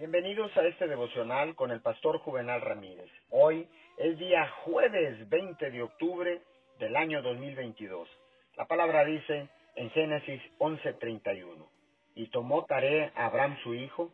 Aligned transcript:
Bienvenidos 0.00 0.56
a 0.56 0.66
este 0.66 0.88
devocional 0.88 1.54
con 1.54 1.70
el 1.70 1.82
pastor 1.82 2.20
Juvenal 2.20 2.62
Ramírez. 2.62 3.10
Hoy 3.28 3.68
es 3.98 4.18
día 4.18 4.48
jueves 4.64 5.28
20 5.28 5.70
de 5.70 5.82
octubre 5.82 6.40
del 6.78 6.96
año 6.96 7.20
2022. 7.20 8.08
La 8.56 8.64
palabra 8.64 9.04
dice 9.04 9.50
en 9.76 9.90
Génesis 9.90 10.40
11:31, 10.56 11.68
y 12.14 12.28
tomó 12.28 12.64
Tare 12.64 13.12
a 13.14 13.26
Abraham 13.26 13.58
su 13.62 13.74
hijo, 13.74 14.10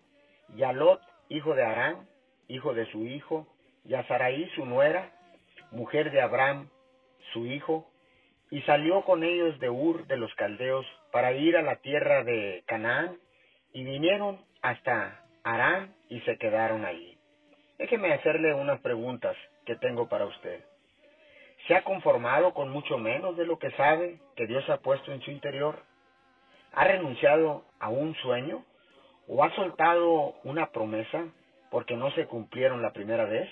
y 0.56 0.64
a 0.64 0.72
Lot, 0.72 1.00
hijo 1.28 1.54
de 1.54 1.62
Arán, 1.62 2.08
hijo 2.48 2.74
de 2.74 2.86
su 2.86 3.06
hijo, 3.06 3.46
y 3.84 3.94
a 3.94 4.04
Saraí 4.08 4.50
su 4.56 4.66
nuera, 4.66 5.12
mujer 5.70 6.10
de 6.10 6.20
Abraham 6.20 6.68
su 7.32 7.46
hijo, 7.46 7.88
y 8.50 8.60
salió 8.62 9.04
con 9.04 9.22
ellos 9.22 9.56
de 9.60 9.70
Ur 9.70 10.08
de 10.08 10.16
los 10.16 10.34
Caldeos 10.34 10.84
para 11.12 11.30
ir 11.30 11.56
a 11.56 11.62
la 11.62 11.76
tierra 11.76 12.24
de 12.24 12.64
Canaán, 12.66 13.18
y 13.72 13.84
vinieron 13.84 14.44
hasta 14.62 15.22
Arán 15.46 15.94
y 16.08 16.18
se 16.22 16.36
quedaron 16.38 16.84
allí. 16.84 17.16
Déjeme 17.78 18.12
hacerle 18.12 18.52
unas 18.52 18.80
preguntas 18.80 19.36
que 19.64 19.76
tengo 19.76 20.08
para 20.08 20.24
usted. 20.24 20.64
¿Se 21.68 21.76
ha 21.76 21.84
conformado 21.84 22.52
con 22.52 22.68
mucho 22.68 22.98
menos 22.98 23.36
de 23.36 23.46
lo 23.46 23.56
que 23.56 23.70
sabe 23.72 24.18
que 24.34 24.46
Dios 24.46 24.68
ha 24.68 24.78
puesto 24.78 25.12
en 25.12 25.20
su 25.20 25.30
interior? 25.30 25.84
¿Ha 26.72 26.82
renunciado 26.82 27.64
a 27.78 27.88
un 27.90 28.16
sueño? 28.16 28.64
¿O 29.28 29.44
ha 29.44 29.54
soltado 29.54 30.34
una 30.42 30.72
promesa 30.72 31.28
porque 31.70 31.94
no 31.94 32.10
se 32.10 32.26
cumplieron 32.26 32.82
la 32.82 32.90
primera 32.90 33.24
vez? 33.24 33.48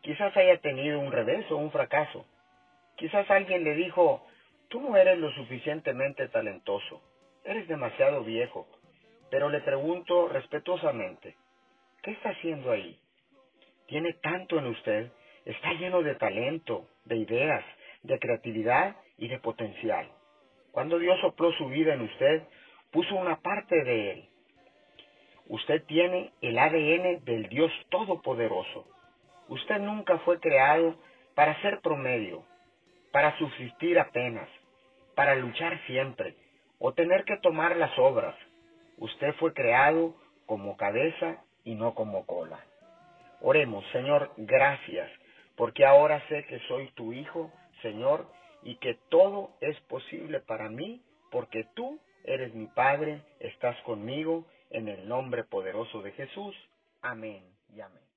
Quizás 0.00 0.34
haya 0.34 0.56
tenido 0.62 0.98
un 0.98 1.12
revés 1.12 1.44
o 1.50 1.56
un 1.56 1.72
fracaso. 1.72 2.24
Quizás 2.96 3.30
alguien 3.30 3.64
le 3.64 3.74
dijo, 3.74 4.26
tú 4.68 4.80
no 4.80 4.96
eres 4.96 5.18
lo 5.18 5.30
suficientemente 5.32 6.26
talentoso, 6.28 7.02
eres 7.44 7.68
demasiado 7.68 8.24
viejo. 8.24 8.66
Pero 9.34 9.48
le 9.48 9.58
pregunto 9.62 10.28
respetuosamente, 10.28 11.34
¿qué 12.04 12.12
está 12.12 12.28
haciendo 12.28 12.70
ahí? 12.70 12.96
Tiene 13.88 14.12
tanto 14.12 14.60
en 14.60 14.66
usted, 14.66 15.10
está 15.44 15.72
lleno 15.72 16.04
de 16.04 16.14
talento, 16.14 16.86
de 17.04 17.16
ideas, 17.16 17.64
de 18.04 18.20
creatividad 18.20 18.94
y 19.18 19.26
de 19.26 19.40
potencial. 19.40 20.08
Cuando 20.70 21.00
Dios 21.00 21.18
sopló 21.20 21.50
su 21.54 21.66
vida 21.66 21.94
en 21.94 22.02
usted, 22.02 22.44
puso 22.92 23.16
una 23.16 23.40
parte 23.40 23.74
de 23.82 24.12
él. 24.12 24.28
Usted 25.48 25.82
tiene 25.86 26.32
el 26.40 26.56
ADN 26.56 27.24
del 27.24 27.48
Dios 27.48 27.72
Todopoderoso. 27.88 28.86
Usted 29.48 29.80
nunca 29.80 30.18
fue 30.18 30.38
creado 30.38 30.94
para 31.34 31.60
ser 31.60 31.80
promedio, 31.80 32.44
para 33.10 33.36
subsistir 33.38 33.98
apenas, 33.98 34.48
para 35.16 35.34
luchar 35.34 35.84
siempre, 35.88 36.36
o 36.78 36.94
tener 36.94 37.24
que 37.24 37.36
tomar 37.38 37.74
las 37.74 37.98
obras. 37.98 38.36
Usted 38.98 39.34
fue 39.34 39.52
creado 39.52 40.14
como 40.46 40.76
cabeza 40.76 41.42
y 41.64 41.74
no 41.74 41.94
como 41.94 42.26
cola. 42.26 42.60
Oremos, 43.40 43.84
Señor, 43.92 44.32
gracias, 44.36 45.10
porque 45.56 45.84
ahora 45.84 46.26
sé 46.28 46.44
que 46.46 46.58
soy 46.68 46.90
tu 46.92 47.12
Hijo, 47.12 47.52
Señor, 47.82 48.26
y 48.62 48.76
que 48.76 48.94
todo 49.08 49.50
es 49.60 49.78
posible 49.82 50.40
para 50.40 50.68
mí, 50.68 51.02
porque 51.30 51.66
tú 51.74 51.98
eres 52.24 52.54
mi 52.54 52.66
Padre, 52.66 53.22
estás 53.40 53.76
conmigo, 53.82 54.46
en 54.70 54.88
el 54.88 55.08
nombre 55.08 55.44
poderoso 55.44 56.02
de 56.02 56.12
Jesús. 56.12 56.54
Amén 57.02 57.44
y 57.74 57.80
amén. 57.80 58.13